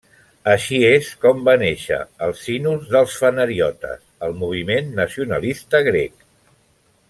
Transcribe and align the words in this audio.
Així 0.51 0.77
és 0.87 1.09
com 1.25 1.43
va 1.49 1.53
néixer, 1.63 1.99
al 2.29 2.33
sinus 2.45 2.89
dels 2.95 3.19
fanariotes, 3.25 4.03
el 4.29 4.35
moviment 4.41 4.93
nacionalista 5.03 5.87
grec. 5.91 6.29